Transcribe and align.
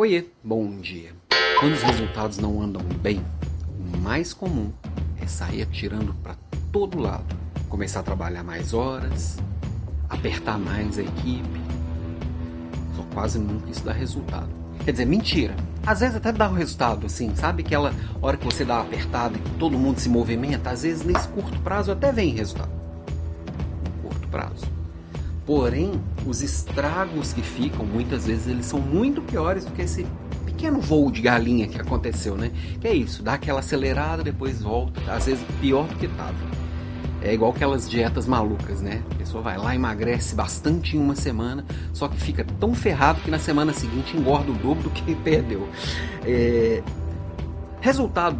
Oiê, 0.00 0.24
bom 0.42 0.80
dia. 0.80 1.12
Quando 1.60 1.74
os 1.74 1.82
resultados 1.82 2.38
não 2.38 2.62
andam 2.62 2.80
bem, 3.02 3.22
o 3.78 3.98
mais 3.98 4.32
comum 4.32 4.72
é 5.20 5.26
sair 5.26 5.60
atirando 5.60 6.14
para 6.22 6.36
todo 6.72 6.98
lado, 6.98 7.36
começar 7.68 8.00
a 8.00 8.02
trabalhar 8.02 8.42
mais 8.42 8.72
horas, 8.72 9.36
apertar 10.08 10.58
mais 10.58 10.98
a 10.98 11.02
equipe. 11.02 11.60
Só 12.96 13.02
quase 13.12 13.38
nunca 13.38 13.70
isso 13.70 13.84
dá 13.84 13.92
resultado. 13.92 14.48
Quer 14.86 14.92
dizer, 14.92 15.04
mentira. 15.04 15.54
Às 15.86 16.00
vezes 16.00 16.16
até 16.16 16.32
dá 16.32 16.48
um 16.48 16.54
resultado, 16.54 17.04
assim, 17.04 17.36
sabe? 17.36 17.62
Aquela 17.62 17.92
hora 18.22 18.38
que 18.38 18.44
você 18.46 18.64
dá 18.64 18.76
uma 18.76 18.84
apertada 18.84 19.36
e 19.36 19.58
todo 19.58 19.78
mundo 19.78 19.98
se 19.98 20.08
movimenta, 20.08 20.70
às 20.70 20.82
vezes 20.82 21.04
nesse 21.04 21.28
curto 21.28 21.60
prazo 21.60 21.92
até 21.92 22.10
vem 22.10 22.34
resultado. 22.34 22.72
No 23.84 24.08
curto 24.08 24.28
prazo. 24.28 24.79
Porém, 25.50 26.00
os 26.24 26.42
estragos 26.42 27.32
que 27.32 27.42
ficam, 27.42 27.84
muitas 27.84 28.24
vezes, 28.24 28.46
eles 28.46 28.66
são 28.66 28.78
muito 28.78 29.20
piores 29.20 29.64
do 29.64 29.72
que 29.72 29.82
esse 29.82 30.06
pequeno 30.46 30.80
voo 30.80 31.10
de 31.10 31.20
galinha 31.20 31.66
que 31.66 31.76
aconteceu, 31.76 32.36
né? 32.36 32.52
Que 32.80 32.86
é 32.86 32.94
isso, 32.94 33.20
dá 33.20 33.32
aquela 33.32 33.58
acelerada, 33.58 34.22
depois 34.22 34.62
volta, 34.62 35.00
às 35.12 35.26
vezes 35.26 35.44
pior 35.60 35.88
do 35.88 35.96
que 35.96 36.06
estava. 36.06 36.36
É 37.20 37.34
igual 37.34 37.50
aquelas 37.50 37.90
dietas 37.90 38.28
malucas, 38.28 38.80
né? 38.80 39.02
A 39.10 39.14
pessoa 39.16 39.42
vai 39.42 39.58
lá, 39.58 39.74
emagrece 39.74 40.36
bastante 40.36 40.96
em 40.96 41.00
uma 41.00 41.16
semana, 41.16 41.64
só 41.92 42.06
que 42.06 42.16
fica 42.16 42.46
tão 42.60 42.72
ferrado 42.72 43.20
que 43.20 43.28
na 43.28 43.40
semana 43.40 43.72
seguinte 43.72 44.16
engorda 44.16 44.52
o 44.52 44.54
dobro 44.54 44.84
do 44.84 44.90
que 44.90 45.16
perdeu. 45.18 45.68
É... 46.24 46.80
Resultado, 47.80 48.38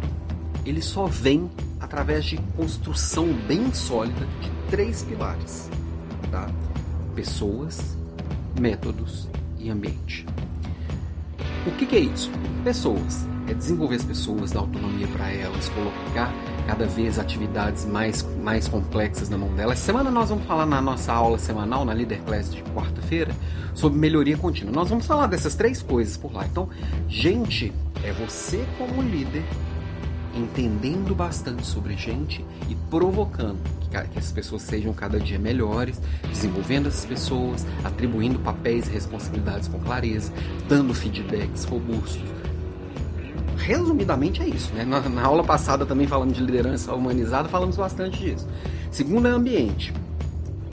ele 0.65 0.81
só 0.81 1.07
vem 1.07 1.51
através 1.77 2.23
de 2.23 2.37
construção 2.55 3.33
bem 3.49 3.73
sólida 3.73 4.25
de 4.39 4.49
três 4.69 5.03
pilares, 5.03 5.69
tá? 6.31 6.49
Pessoas, 7.15 7.97
métodos 8.59 9.27
e 9.59 9.69
ambiente. 9.69 10.25
O 11.65 11.71
que, 11.71 11.85
que 11.85 11.95
é 11.95 11.99
isso? 11.99 12.31
Pessoas. 12.63 13.25
É 13.47 13.53
desenvolver 13.53 13.95
as 13.95 14.03
pessoas, 14.05 14.51
dar 14.51 14.61
autonomia 14.61 15.07
para 15.07 15.29
elas, 15.29 15.67
colocar 15.69 16.33
cada 16.65 16.85
vez 16.85 17.19
atividades 17.19 17.85
mais, 17.85 18.23
mais 18.41 18.67
complexas 18.67 19.29
na 19.29 19.37
mão 19.37 19.53
delas. 19.55 19.79
Semana 19.79 20.09
nós 20.09 20.29
vamos 20.29 20.45
falar 20.45 20.65
na 20.65 20.81
nossa 20.81 21.11
aula 21.11 21.37
semanal, 21.37 21.83
na 21.83 21.91
Leader 21.91 22.21
Class 22.21 22.53
de 22.53 22.63
quarta-feira, 22.63 23.35
sobre 23.73 23.99
melhoria 23.99 24.37
contínua. 24.37 24.73
Nós 24.73 24.89
vamos 24.89 25.05
falar 25.05 25.27
dessas 25.27 25.55
três 25.55 25.81
coisas 25.81 26.15
por 26.15 26.31
lá. 26.33 26.45
Então, 26.45 26.69
gente, 27.09 27.73
é 28.03 28.11
você 28.13 28.65
como 28.77 29.01
líder 29.01 29.43
entendendo 30.35 31.13
bastante 31.13 31.65
sobre 31.65 31.95
gente 31.97 32.45
e 32.69 32.75
provocando 32.89 33.59
que, 33.91 34.17
essas 34.17 34.31
pessoas 34.31 34.61
sejam 34.61 34.93
cada 34.93 35.19
dia 35.19 35.37
melhores, 35.37 36.01
desenvolvendo 36.29 36.87
essas 36.87 37.05
pessoas, 37.05 37.65
atribuindo 37.83 38.39
papéis 38.39 38.87
e 38.87 38.91
responsabilidades 38.91 39.67
com 39.67 39.79
clareza, 39.79 40.31
dando 40.67 40.93
feedbacks 40.93 41.65
robustos. 41.65 42.23
Resumidamente 43.57 44.41
é 44.41 44.47
isso, 44.47 44.73
né? 44.73 44.83
Na, 44.83 45.01
na 45.01 45.23
aula 45.23 45.43
passada 45.43 45.85
também 45.85 46.07
falando 46.07 46.33
de 46.33 46.41
liderança 46.41 46.93
humanizada, 46.95 47.47
falamos 47.47 47.75
bastante 47.75 48.19
disso. 48.19 48.47
Segundo 48.89 49.27
é 49.27 49.31
ambiente. 49.31 49.93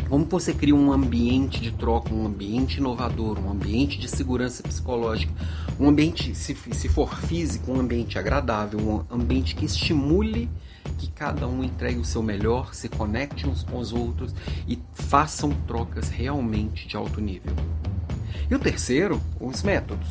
Como 0.08 0.24
você 0.24 0.54
cria 0.54 0.74
um 0.74 0.90
ambiente 0.90 1.60
de 1.60 1.70
troca, 1.70 2.14
um 2.14 2.24
ambiente 2.24 2.78
inovador, 2.78 3.38
um 3.38 3.50
ambiente 3.50 3.98
de 3.98 4.08
segurança 4.08 4.62
psicológica, 4.62 5.30
um 5.78 5.86
ambiente, 5.86 6.34
se, 6.34 6.54
se 6.54 6.88
for 6.88 7.14
físico, 7.14 7.72
um 7.72 7.78
ambiente 7.78 8.18
agradável, 8.18 8.80
um 8.80 9.14
ambiente 9.14 9.54
que 9.54 9.66
estimule 9.66 10.48
que 10.98 11.08
cada 11.08 11.46
um 11.46 11.62
entregue 11.62 11.98
o 11.98 12.04
seu 12.04 12.22
melhor, 12.22 12.74
se 12.74 12.88
conecte 12.88 13.48
uns 13.48 13.62
com 13.62 13.78
os 13.78 13.92
outros 13.92 14.34
e 14.66 14.78
façam 14.92 15.50
trocas 15.66 16.08
realmente 16.08 16.86
de 16.86 16.96
alto 16.96 17.20
nível. 17.20 17.54
E 18.50 18.54
o 18.54 18.58
terceiro, 18.58 19.20
os 19.40 19.62
métodos. 19.62 20.08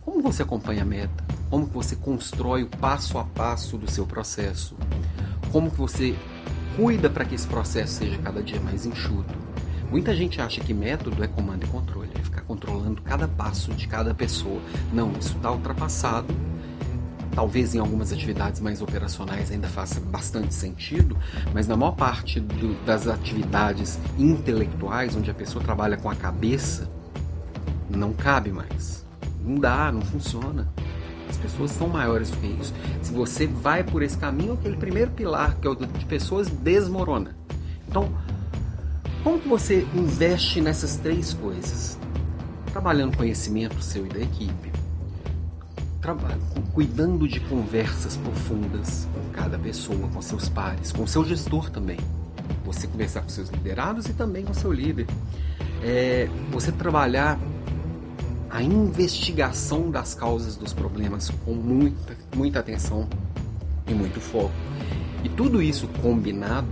Como 0.00 0.22
você 0.22 0.42
acompanha 0.42 0.82
a 0.82 0.86
meta? 0.86 1.24
Como 1.48 1.66
você 1.66 1.96
constrói 1.96 2.62
o 2.62 2.68
passo 2.68 3.18
a 3.18 3.24
passo 3.24 3.78
do 3.78 3.90
seu 3.90 4.06
processo? 4.06 4.76
Como 5.50 5.70
que 5.70 5.76
você 5.76 6.16
cuida 6.76 7.08
para 7.08 7.24
que 7.24 7.34
esse 7.34 7.46
processo 7.46 7.94
seja 7.94 8.18
cada 8.18 8.42
dia 8.42 8.60
mais 8.60 8.84
enxuto. 8.84 9.34
Muita 9.90 10.14
gente 10.14 10.40
acha 10.40 10.60
que 10.60 10.74
método 10.74 11.22
é 11.22 11.28
comando 11.28 11.64
e 11.64 11.68
controle, 11.68 12.10
é 12.14 12.18
ficar 12.18 12.40
controlando 12.42 13.00
cada 13.02 13.28
passo 13.28 13.72
de 13.72 13.86
cada 13.86 14.12
pessoa. 14.12 14.60
Não, 14.92 15.12
isso 15.12 15.36
está 15.36 15.52
ultrapassado. 15.52 16.34
Talvez 17.34 17.74
em 17.74 17.78
algumas 17.78 18.12
atividades 18.12 18.60
mais 18.60 18.80
operacionais 18.80 19.50
ainda 19.50 19.66
faça 19.66 20.00
bastante 20.00 20.54
sentido, 20.54 21.16
mas 21.52 21.66
na 21.66 21.76
maior 21.76 21.92
parte 21.92 22.38
do, 22.38 22.74
das 22.84 23.08
atividades 23.08 23.98
intelectuais, 24.16 25.16
onde 25.16 25.30
a 25.30 25.34
pessoa 25.34 25.62
trabalha 25.62 25.96
com 25.96 26.08
a 26.08 26.14
cabeça, 26.14 26.88
não 27.90 28.12
cabe 28.12 28.52
mais. 28.52 29.04
Não 29.44 29.56
dá, 29.58 29.90
não 29.90 30.00
funciona. 30.00 30.68
As 31.28 31.36
pessoas 31.36 31.72
são 31.72 31.88
maiores 31.88 32.30
do 32.30 32.36
que 32.36 32.46
isso. 32.46 32.72
Se 33.02 33.12
você 33.12 33.46
vai 33.46 33.82
por 33.82 34.02
esse 34.02 34.16
caminho, 34.16 34.54
aquele 34.54 34.76
primeiro 34.76 35.10
pilar, 35.10 35.56
que 35.56 35.66
é 35.66 35.70
o 35.70 35.74
de 35.74 36.04
pessoas, 36.06 36.48
desmorona. 36.48 37.36
Então, 37.88 38.12
como 39.24 39.40
que 39.40 39.48
você 39.48 39.86
investe 39.94 40.60
nessas 40.60 40.96
três 40.96 41.32
coisas? 41.34 41.98
Trabalhando 42.70 43.16
conhecimento 43.16 43.80
seu 43.82 44.06
e 44.06 44.08
da 44.08 44.20
equipe, 44.20 44.70
cuidando 46.72 47.26
de 47.26 47.40
conversas 47.40 48.16
profundas 48.16 49.08
com 49.14 49.32
cada 49.32 49.58
pessoa, 49.58 50.08
com 50.12 50.20
seus 50.20 50.48
pares, 50.48 50.92
com 50.92 51.06
seu 51.06 51.24
gestor 51.24 51.70
também. 51.70 51.98
Você 52.64 52.86
conversar 52.86 53.22
com 53.22 53.28
seus 53.28 53.48
liderados 53.48 54.06
e 54.06 54.12
também 54.12 54.44
com 54.44 54.52
seu 54.52 54.72
líder. 54.72 55.06
É, 55.82 56.28
você 56.50 56.72
trabalhar 56.72 57.38
a 58.50 58.62
investigação 58.62 59.90
das 59.90 60.14
causas 60.14 60.56
dos 60.56 60.72
problemas 60.72 61.30
com 61.44 61.54
muita, 61.54 62.16
muita 62.36 62.60
atenção 62.60 63.08
e 63.86 63.94
muito 63.94 64.20
foco. 64.20 64.52
E 65.22 65.28
tudo 65.28 65.62
isso 65.62 65.88
combinado, 66.02 66.68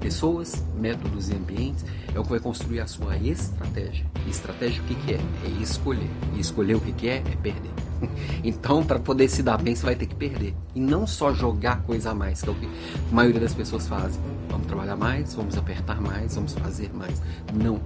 pessoas, 0.00 0.62
métodos 0.78 1.30
e 1.30 1.34
ambientes, 1.34 1.84
é 2.14 2.20
o 2.20 2.22
que 2.22 2.30
vai 2.30 2.40
construir 2.40 2.80
a 2.80 2.86
sua 2.86 3.16
estratégia. 3.16 4.06
E 4.26 4.30
estratégia 4.30 4.82
o 4.82 4.84
que, 4.84 4.94
que 4.94 5.14
é? 5.14 5.20
É 5.44 5.62
escolher. 5.62 6.10
E 6.34 6.40
escolher 6.40 6.74
o 6.74 6.80
que, 6.80 6.92
que 6.92 7.08
é? 7.08 7.16
É 7.16 7.36
perder. 7.42 7.83
Então, 8.44 8.84
para 8.84 8.98
poder 8.98 9.28
se 9.28 9.42
dar 9.42 9.60
bem, 9.60 9.74
você 9.74 9.84
vai 9.84 9.96
ter 9.96 10.06
que 10.06 10.14
perder. 10.14 10.54
E 10.74 10.80
não 10.80 11.06
só 11.06 11.32
jogar 11.32 11.82
coisa 11.82 12.10
a 12.10 12.14
mais, 12.14 12.42
que 12.42 12.48
é 12.48 12.52
o 12.52 12.54
que 12.54 12.66
a 12.66 13.14
maioria 13.14 13.40
das 13.40 13.54
pessoas 13.54 13.86
fazem. 13.86 14.20
Vamos 14.48 14.66
trabalhar 14.66 14.96
mais, 14.96 15.34
vamos 15.34 15.56
apertar 15.56 16.00
mais, 16.00 16.34
vamos 16.34 16.52
fazer 16.54 16.92
mais. 16.92 17.20
Não. 17.52 17.80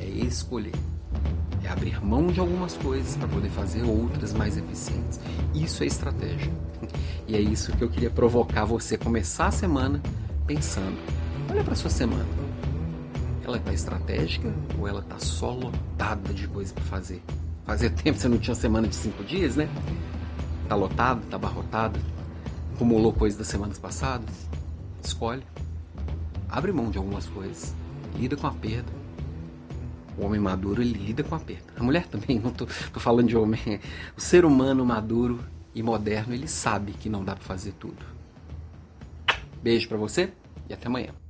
É 0.00 0.06
escolher 0.06 0.72
é 1.64 1.68
abrir 1.68 2.04
mão 2.04 2.26
de 2.26 2.40
algumas 2.40 2.76
coisas 2.76 3.16
para 3.16 3.28
poder 3.28 3.48
fazer 3.50 3.82
outras 3.82 4.32
mais 4.32 4.56
eficientes. 4.56 5.20
Isso 5.54 5.82
é 5.82 5.86
estratégia. 5.86 6.52
E 7.28 7.36
é 7.36 7.40
isso 7.40 7.72
que 7.72 7.82
eu 7.82 7.88
queria 7.88 8.10
provocar 8.10 8.64
você 8.64 8.98
começar 8.98 9.46
a 9.46 9.50
semana 9.50 10.02
pensando. 10.46 10.98
Olha 11.48 11.62
para 11.62 11.74
sua 11.74 11.90
semana. 11.90 12.26
Ela 13.44 13.56
está 13.56 13.72
estratégica 13.72 14.52
ou 14.78 14.88
ela 14.88 15.00
está 15.00 15.18
só 15.18 15.52
lotada 15.52 16.32
de 16.34 16.48
coisa 16.48 16.74
para 16.74 16.84
fazer? 16.84 17.22
Fazia 17.64 17.90
tempo 17.90 18.18
você 18.18 18.28
não 18.28 18.38
tinha 18.38 18.54
semana 18.54 18.88
de 18.88 18.94
cinco 18.94 19.22
dias, 19.24 19.56
né? 19.56 19.68
Tá 20.68 20.74
lotado, 20.74 21.22
tá 21.28 21.36
abarrotado, 21.36 22.00
acumulou 22.74 23.12
coisas 23.12 23.38
das 23.38 23.48
semanas 23.48 23.78
passadas. 23.78 24.48
Escolhe. 25.02 25.42
Abre 26.48 26.72
mão 26.72 26.90
de 26.90 26.98
algumas 26.98 27.26
coisas. 27.26 27.74
Lida 28.16 28.36
com 28.36 28.46
a 28.46 28.52
perda 28.52 29.02
o 30.16 30.24
homem 30.24 30.40
maduro 30.40 30.82
ele 30.82 30.92
lida 30.92 31.22
com 31.22 31.34
a 31.34 31.40
perda. 31.40 31.72
A 31.76 31.82
mulher 31.82 32.06
também, 32.06 32.38
não 32.40 32.50
tô, 32.50 32.66
tô 32.92 33.00
falando 33.00 33.28
de 33.28 33.36
homem. 33.36 33.80
O 34.16 34.20
ser 34.20 34.44
humano 34.44 34.84
maduro 34.84 35.40
e 35.74 35.82
moderno 35.82 36.34
ele 36.34 36.48
sabe 36.48 36.92
que 36.92 37.08
não 37.08 37.24
dá 37.24 37.34
para 37.34 37.44
fazer 37.44 37.72
tudo. 37.72 38.04
Beijo 39.62 39.88
para 39.88 39.96
você 39.96 40.32
e 40.68 40.74
até 40.74 40.86
amanhã. 40.86 41.21